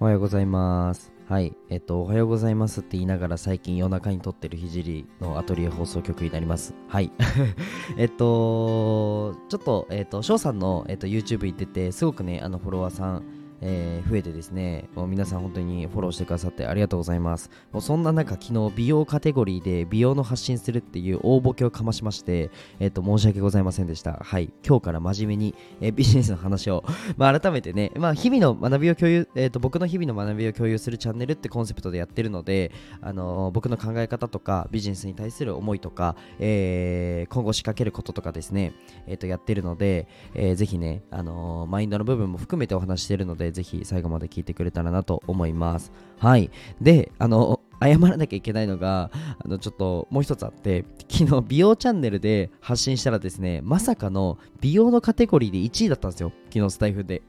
[0.00, 1.12] おはようございます。
[1.28, 1.56] はい。
[1.70, 6.72] えっと、おはようございますって言いながら最近夜中に撮ってるひじりのアトリエ放送局になります。
[6.86, 7.10] はい。
[7.98, 13.24] えっと、ちょっと、えっと、翔さんの、えっと、YouTube 行ってて、すごくね、あの、フォロワーさん、
[13.60, 17.50] えー増えてですね、もう皆さん本当にフォローしてくださってありがとうございます。
[17.72, 22.50] もうそんな中、昨日美容カテゴリーで美容の発信するっていう大ボケをかましまして、
[22.80, 24.14] えっと、申し訳ございませんでした。
[24.22, 24.50] はい。
[24.66, 26.84] 今日から真面目に、えービジネスの話を
[27.16, 38.72] まあ、改めてね、まあ、日々の学びを共有、えーと、僕の日々の学びを共有するチャンネルってコンセプトでやってるので、あの僕の考え方とかビジネスに対する思いとか、えー今後仕掛けることとかですね、
[39.06, 45.92] えーとやってるので、えーぜひね、あのマインドの部分も含めてお話ししてるので、ぜひ最後まで聞いてくれたらなと思います。
[46.18, 46.50] はい。
[46.80, 49.10] で、あの謝らなきゃいけないのが、
[49.44, 56.32] あの、ちょっともう一つあって、昨日美容チャンネルで発信したらですね、まさかの美容のカテゴリーで1位だったんですよ。
[56.52, 57.22] 昨日スタイフで。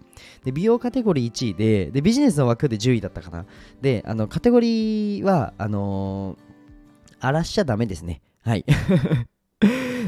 [0.43, 3.45] で、美容カテゴリー1位で、で、ビジネスの枠で10位だったかな。
[3.81, 6.49] で、あの、カテゴリーは、あのー
[7.19, 8.21] 荒らしちゃダメですね。
[8.43, 8.65] はい。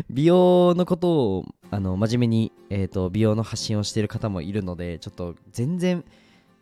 [0.10, 6.04] 美容のことを、あの、真面目に、えっ、と、美容の発信をしている方もいるので、ちょっと全然、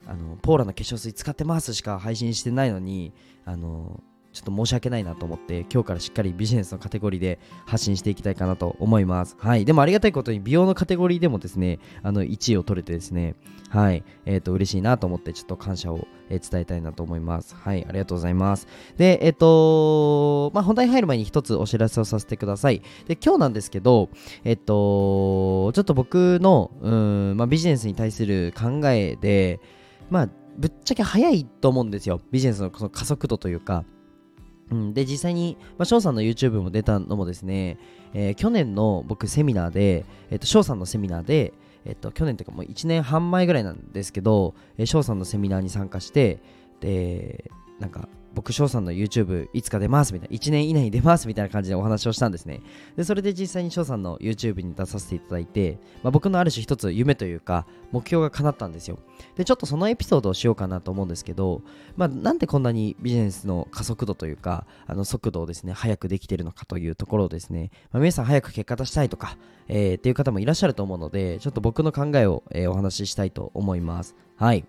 [0.06, 3.14] あの、ポーラの化粧水使ってますしか配信してないのに、
[3.46, 4.02] あの、
[4.40, 9.36] ちょっと申し訳ないなと思って、今日からしっかりビジネスのカテゴリーで発信していきたいかなと思います。
[9.38, 9.66] はい。
[9.66, 13.36] でもありがたいことに美容のカテゴリーでもですね、あの、1位を取れてですね、
[13.68, 14.02] はい。
[14.26, 17.54] えっ、と、嬉しいなと思って、ちょっと感謝を、え伝えたいなと思います。
[17.54, 17.86] はい。
[17.86, 18.68] ありがとうございます。
[18.98, 22.82] で、えっ、とまあ、本題入る前に一つお知らせをさせてください。
[23.08, 24.10] で、今日なんですけど、
[24.46, 29.60] えっ、とちょっと僕の、うん、まあ、ビジネスに対する考えで、
[30.10, 32.22] まあ、ぶっちゃけ早いと思うんですよ。
[32.32, 33.84] ビジネスのその加速度というか。
[34.72, 37.78] うん、で、実際に、まあ、翔さんの YouTube も出たのもですね、
[38.14, 41.54] えー去年の僕セミナーで、えっ、と、翔さんのセミナーで、
[41.86, 46.40] えっ、と、去年というかもう1年半前ぐらいなんですけど、えー翔さんのセミナーに参加して、
[46.82, 48.08] で、なんか、
[48.40, 52.62] 僕、翔さんの YouTube いつか出ますみたいな、1年以内に出ますみたいな感じでお話をしたんですね。
[52.96, 58.98] で、それで実際に翔さんの YouTube に出させていただいて、まあ、僕のある種一つ夢というか、目標が叶ったんですよ。
[59.36, 61.64] で、ちょっとそのエピソードをしようかなと思うんですけど、
[61.98, 74.16] まあ、なんでこんなにビジネスの加速度というか、あの速度をですね、早くできてるのかというところをですね、まあ、皆さん早く結果出したいとか、えーっていう方もいらっしゃると思うので、ちょっと僕の考えを、えーお話ししたいと思います。
[74.38, 74.64] はい。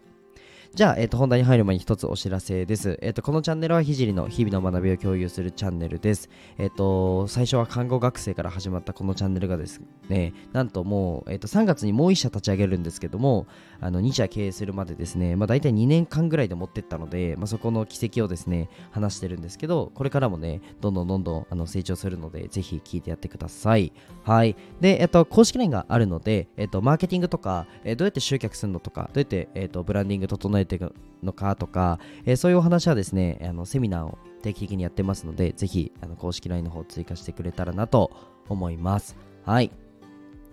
[0.73, 2.97] じゃあ、えっ、と、本題に入る前に一つお知らせです。
[3.03, 6.31] えっ、と、このチャンネルはひじりの日々の学びを共有するチャンネルです。
[6.59, 13.49] えっ、と、最初は看護学生から始まったこのチャンネルがですね、なんともう、えっ、と、3月にもう1社立ち上げるんですけども、
[13.81, 23.93] あの、2社経営するまでですね、まあ、大体2年間ぐらいで持ってったので、まあ、そこの軌跡をですね、話してるんですけど、これからもね、どんどんどんどんあの成長するので、ぜひ聞いてやってください。
[24.23, 24.55] はい。
[24.81, 38.11] で、えっ、と、公式 LINE があるので、えっ、と、マーケティングとか、えどうやって集客するのとか、どうやって、えっ、と、ブランディング整えていくのかとか、えーそういうお話はですね、あのセミナーを定期的にやってますので、ぜひあの公式 LINE の方追加してくれたらなと
[38.49, 39.17] 思います。
[39.45, 39.71] はい。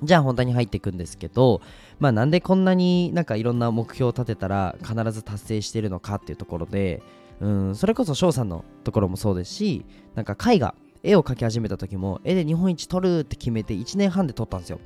[0.04, 1.62] じゃあ本題に入っていくんですけど、
[2.00, 7.02] まあなんでこんなになんかいろんな目標を立てたら必ず達成してるのかっていうところで、
[7.40, 9.86] うん、それこそ翔さんのところもそうですし、
[10.16, 14.80] なんか絵画、絵を描き始めた時も、絵で日本一撮るって決めて1年半で撮ったんですよ。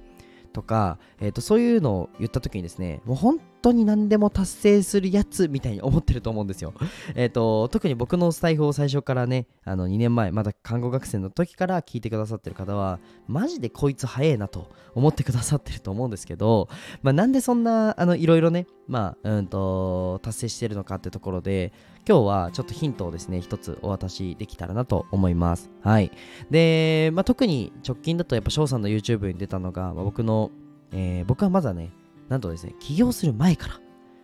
[0.51, 6.73] とか、えー、とそういうのを言った時にですねもう本当に何でも達成するやつみたいに思ってると思うんですよ。
[7.15, 16.67] えーと特に僕のスタイフを最初からねあの2年前まだ看護学生の時から聞いてくださってる方はマジでこいつ早えなと思ってくださってると思うんですけど、
[17.01, 21.71] まあ、なんでそんなあのいろいろね、まあうんと達成してるのかってところで
[22.07, 25.69] 今日はちょっとヒントをですね一つお渡しできたらなと思います。
[25.81, 26.11] はい。
[26.49, 30.51] で、まあ、特に直近だとやっぱ翔さんの YouTube に出たのが、まあ僕の、
[30.91, 31.91] えー僕はまだね、
[32.31, 33.81] なんとですね、起業する前から、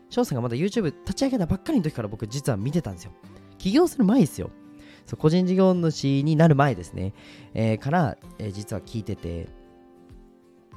[0.09, 3.11] 翔さんがまだ YouTube 立ち上げたばっかりの時から僕実は見てたんですよ。
[3.57, 4.49] 起業する前ですよ。
[5.05, 7.13] そう個人事業主になる前ですね。
[7.53, 9.49] えーから、えー実は聞いてて、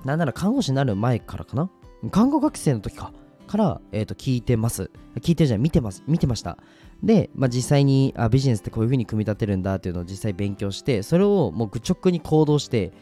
[0.05, 1.71] なんなら看護師になる前からかな？
[2.11, 3.13] 看護学生の時か。
[3.47, 4.91] から、えー、と聞いてます。
[5.21, 6.03] 聞いてるじゃない、見てます。
[6.09, 6.59] 見てました。
[7.03, 12.93] で、まあ、実際にあビジネスってこういう風に組み立てるんだっていうのを実際勉強して、それをもう愚直に行動して、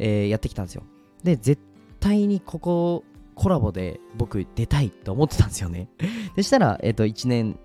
[0.00, 0.82] えーやってきたんですよ。
[1.22, 1.62] で、絶
[2.00, 3.04] 対にここ
[3.42, 5.88] コラボで僕出たいって思ってたんですよね。
[6.36, 7.58] でしたら、えっ、と、1年、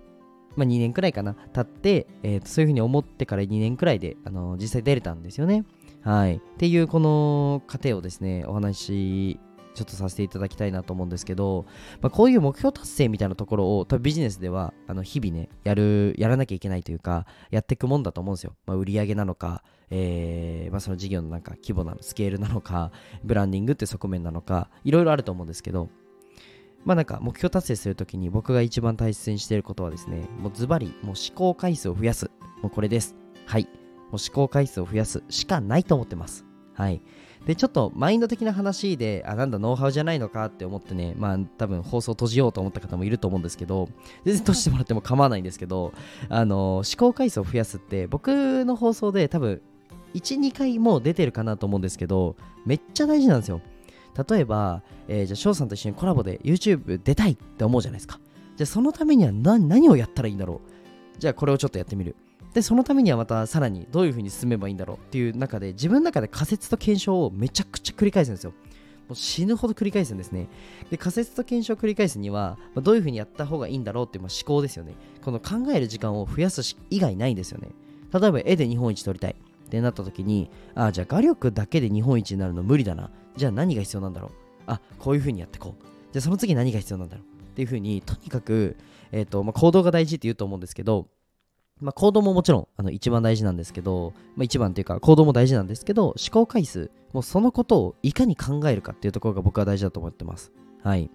[0.56, 5.64] まあ、2年くらいかな、経って、えーそういうふうに思ってから2年くらいで、あの実際出れたんですよね。
[6.00, 6.38] はい。
[6.38, 9.40] っていうこの過程をですね、お話し
[9.78, 11.66] ちょっとさせていただきたいなと思うんですけど、
[12.00, 22.90] まあ、こういう目標達成みたいなところを多分ビジネスではあの日々ねやるやらなきゃいけないというかやっていくもんだと思うんですよ、まあ、売り上げなのか、えーまあ、その事業のなんか規模なのスケールなのか
[23.22, 25.88] ブランディングって側面なのかいろいろあると思うんですけど
[26.84, 32.30] まあなんか目標達成するときに僕が一番大切にしていることはですね、もうズバリ、もう思考回数を増やす。
[32.62, 33.14] もうこれです。
[33.46, 33.64] はい。
[33.64, 33.72] もう
[34.12, 36.46] 思考回数を増やすしかないと思ってます。
[36.74, 37.02] はい。
[37.48, 43.88] で、ちょっとマインド的な話で、あ、なんだ、ノウハウじゃないのかって思ってね、まあ多分放送閉じようと思った方もいると思うんですけど、
[44.26, 45.94] 全然閉じてもらっても構わないんですけど、
[46.28, 49.62] あの、思考回数を増やすって僕の放送で多分
[50.12, 52.36] 1、2回もう出てるかなと思うんですけど、
[52.66, 53.62] めっちゃ大事なんですよ。
[54.28, 58.20] 例えば、えー、じゃあ翔さんと一緒にコラボで YouTube 出たいって思うじゃないですか。
[58.56, 60.60] じゃあそのためには何をやったらいいんだろ
[61.16, 61.18] う。
[61.18, 62.14] じゃあこれをちょっとやってみる。
[62.54, 68.52] で、そのためにはまたさらにどういう風に進めばいいんだろうっていう中で自分の中で仮説と検証をめちゃくちゃ繰り返すんですよ。
[69.08, 70.48] もう死ぬほど繰り返すんですね。
[70.90, 74.94] で、仮説と検証を繰り返すには、まあ、どういう風にやった方がいいんだろうっていう、まあ、思考ですよね。
[75.22, 77.68] この考える時間を増やす以外ないんですよね。
[78.12, 79.36] 例えば絵で日本一撮りたい
[79.66, 83.10] ってなった時に、ああ、じゃあ画力だけで日本一になるの無理だな。
[83.38, 84.30] じゃあ何が必要なんだろう
[84.66, 88.76] あこういう風にやってこうじゃあその次何が必要なんだろうっていう風にとにかく、
[89.12, 91.06] えーとまあ、行動が大事って言うと思うんですけど
[91.80, 100.52] まあ、行動ももちろんあの一番大事なんですけど、まあ、一番っていうか行動も大事なんですけど思考回数もうそのことをいかに考えるかっていうところが僕は大事だと思ってます
[100.82, 101.10] はい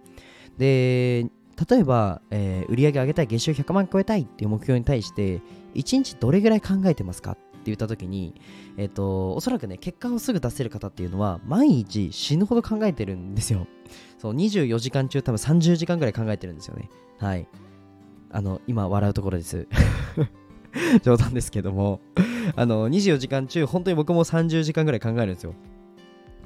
[0.58, 1.28] で
[1.70, 5.42] 例えば、えー、売上上げたい月収100万超えたいっていう目標に対して
[5.76, 8.36] 1日どれぐらい考えてますかって言った時に、
[8.76, 13.68] えっ、ー、と、おそらくね、結果をすぐ出せる方っていうのは、毎日死ぬほど考えてるんですよ。
[14.18, 16.90] そう、24時間中多分30時間ぐらい考えてるんですよね。
[17.20, 17.48] はい。
[18.32, 19.68] あの、今笑うところです。
[21.04, 22.02] 冗談ですけども、
[22.56, 25.54] あの、24時間中、本当に僕も30時間ぐらい考えるんですよ。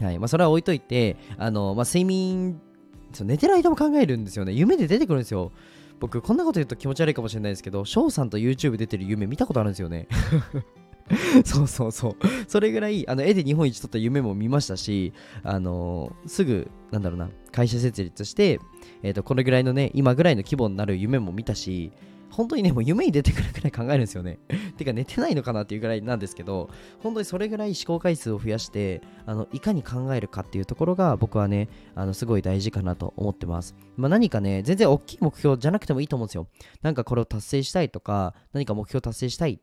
[0.01, 0.19] はい。
[0.19, 2.59] まあ、それは置いといて、あの、まあ、睡眠、
[3.21, 4.51] 寝てる間も考えるんですよね。
[4.51, 5.51] 夢で出てくるんですよ。
[5.99, 10.07] 僕、こんなこと言うと気持ち悪いかもしれないですけど、翔さんと YouTube 出てる夢見たことあるんですよね。
[11.45, 12.15] そうそうそう。
[12.47, 15.13] それぐらい、あの、絵で日本一取った夢も見ましたし、
[15.43, 18.59] あのー、すぐ、なんだろうな、会社設立して、
[19.03, 21.91] えっ、ー、と、これぐらいのね、今ぐらいの規模になる夢も見たし、
[22.29, 24.39] 本当にね、もう夢に出てくるくらい考えるんですよね。
[24.77, 26.69] てか寝てないのかなっていうぐらいなんですけど、
[26.99, 33.75] 本当にそれぐらい思考回数を増やして、あの、いかに考えるかっていうところが僕はね、あの、すごい大事かなと思ってます。
[33.95, 36.47] まあ何かね、全然大きい目標じゃなくてもいいと思うんですよ。
[36.81, 39.59] なんかこれを達成したいとか、何か目標達成したい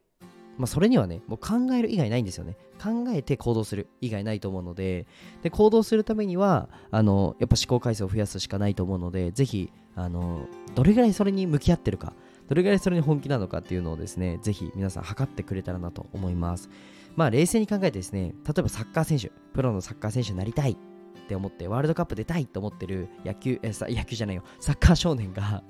[0.58, 2.56] まあ、それにはね、もう考える以外ないんですよね。
[2.82, 5.06] 考えて行動する以外ないと思うので、
[5.42, 12.14] で行動するためには、あの、やっぱ思考回数を増やすしかないと思うので、ぜひ、あの、どれぐらいそれに向き合ってるか、
[12.48, 16.68] どれぐらいそれに本気なのかっていうのをですね、ぜひ皆さん測ってくれたらなと思います。
[17.16, 25.62] まあ、冷静に考えてですね、例えばサッカー選手、プロのサッカー選手になりたいって思って、ワールドカップ出たいと思ってる野球、え野球じゃないよ、サッカー少年が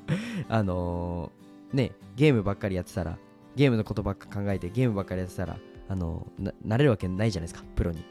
[0.48, 3.18] あのー、ね、ゲームばっかりやってたら、
[3.56, 5.56] ゲームのことばっか考えてゲームばっかりやってたら
[5.88, 6.26] あの
[6.64, 7.64] なれるわけないじゃないですか。
[7.76, 8.04] プロに。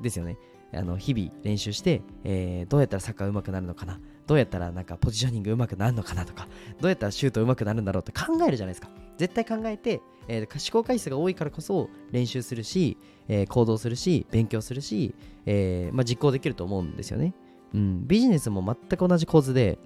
[0.00, 0.36] ですよね。
[0.72, 4.00] あの日々練習して、えー、どうやったらサッカー上手くなるのかな。
[4.26, 6.46] どうやったらなんかポジショニング上手くなるのかなとか。
[6.80, 8.90] どうやったらシュート上手くなるんだろうって考えるじゃないですか。
[9.16, 12.96] 絶対考えて、えー、思考回数が多いからこそ練習するし、
[13.26, 15.14] えー、行動するし勉強するし、
[15.44, 17.34] えーまあ、実行できると思うんですよね、
[17.74, 19.78] うん、ビジネスも全く同じ構図で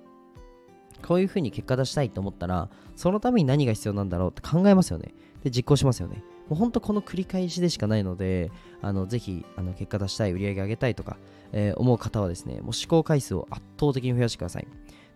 [1.06, 5.14] こういうふうに結果出したいと思ったら、そのために何が必要なんだろうって考えますよね。
[5.42, 6.22] で、実行しますよね。
[6.48, 8.50] もう本当この繰り返しでしかないので、
[8.80, 11.16] あのぜひあの結果出したい、売り上げ上げたいとか、
[11.52, 14.68] えー、思う方はですね、もう思考回数を圧倒的に増やしてください。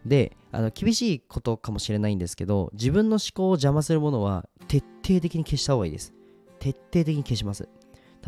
[0.05, 6.15] で、あの厳しいことかもしれないんですけど、自分の思考を邪魔するものは徹底的に消した方がいいです。
[6.59, 7.69] 徹底的に消します。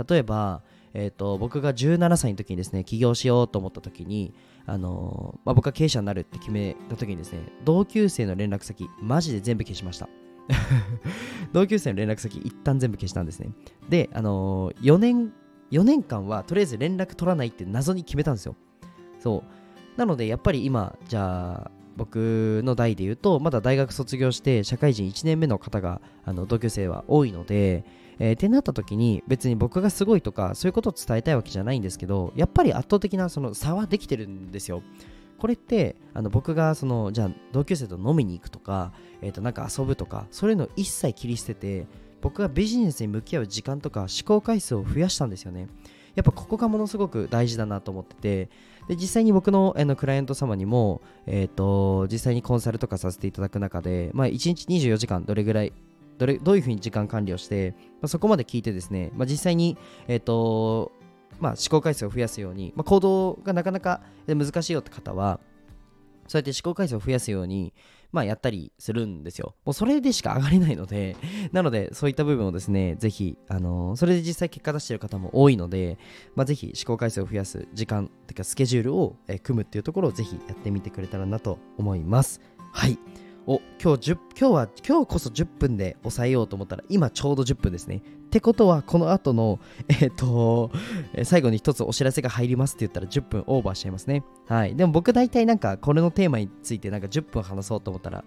[0.08, 0.62] 例えば、
[0.94, 4.34] えーと、僕が17歳の時にですね起業しようと思った時に、
[4.66, 10.08] あの、まあ、僕が経営者になるって決めた時にですね同級生の連絡先マジで全部消しました。
[11.52, 13.50] 同級生の連絡先一旦全部消したんですね。
[13.88, 15.32] で、あのー、4年
[15.70, 18.56] 4年間はとりあえず連絡取らないって謎に決めたんですよ。
[19.20, 19.98] そう。
[19.98, 27.84] なのでやっぱり今じゃあ僕の代で言うとまだ大学卒業して社会人1年目の方があの同級生は多いので
[28.20, 34.82] えー、ってなった時に別に僕がすごいとかそういうことを伝えたいわけじゃないんですけどやっぱり圧倒的なその差はできてるんですよ。
[35.38, 41.86] これってあの僕がそのじゃあ同級生と飲みに行くとか、えー、となんか遊ぶとかそういうのを一切切り捨てて
[42.20, 45.68] 僕がビジネスに向き合う時間とか思考回数を増やしたんですよね。
[46.18, 48.50] やっぱここがものすごく大事だなと思ってて
[48.88, 55.72] で実際に僕のあのクライアント様にも、えーと、実際にコンサルとかさせていただく中で、まあ、1日24時間どれぐらい
[56.18, 60.90] どれどういうふうに時間管理をして、まあ、そこまで聞いてですね、まあ、実際に、えっ、ー、と
[61.38, 65.38] まあ、思考回数を増やすように、まあ、行動がなかなか難しいよって方は、
[66.26, 67.72] そうやって試行回数を増やすように、
[68.12, 69.54] まあ、やったりするんですよ。
[69.64, 71.16] もうそれでしか上がれないので、
[71.52, 75.98] なので、そういった部分をですね、ぜひ、あのー、それで実際結果出してる方も多いので、
[76.34, 82.40] まあ、ぜひ試行回数を増やす時間、てかスケジュールを、えー、組むっていうところをぜひやってみてくれたらなと思います。
[82.72, 82.98] はい。
[83.50, 90.70] お今日10今日は今日こそ10分で抑えようと思ったら今ちょうど10分ですねってことはこの後の えっ、と
[91.24, 98.22] 最後に一つお知らせが入りますって言ったら10分オーバーしちゃいますねはいでも僕大体なんかこれのテーマについてなんか10分話そうと思ったら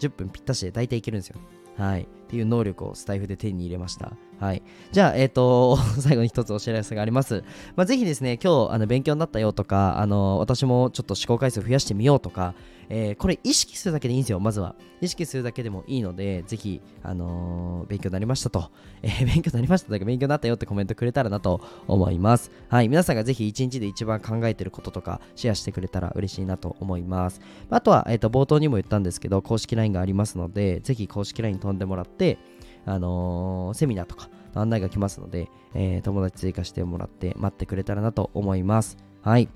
[0.00, 1.38] 10分ぴったしで大体いけるんですよ
[1.76, 2.02] はい。
[2.02, 4.12] っていう能力をスタイフで手に入れました。
[4.38, 4.62] はい。
[4.92, 7.42] じゃあ、えっ、ー、と、 最後に一つお知らせがあります。
[7.76, 12.54] まあ、ぜひですね、今日、あの、勉強になったよとか、あの、私もちょっと思考回数増やしてみようとか、
[12.88, 14.74] えー、これ意識するだけでいいんですよ、まずは。
[15.00, 18.70] 意識するだけでもいいので、ぜひ、あのー、勉強になりましたと、
[19.02, 22.50] えー、 勉強になりましたとか、勉強になったよってコメントくれたらなと思います。
[22.68, 27.40] はい、皆さんがぜひ一日で一番考えてることとか、シェアしてくれたら嬉しいなと思います。
[27.70, 32.38] あとは、えっ、と、冒頭にも言ったんですけど、公式 LINE がありますので、ぜひ公式 LINE 飛んでもらって、
[32.86, 38.96] あのセミナーとか案内が来ますので、え友達追加してもらって待ってくれたらなと思います。
[39.22, 39.48] はい。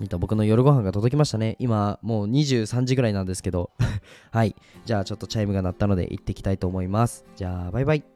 [0.00, 1.56] えっと、僕の夜ご飯が届きましたね。
[1.58, 3.70] 今、もう23時ぐらいなんですけど。
[4.30, 4.54] はい。
[4.84, 7.24] じゃあ、ちょっとチャイムが鳴ったので行ってきたいと思います。
[7.36, 8.15] じゃあ、バイバイ。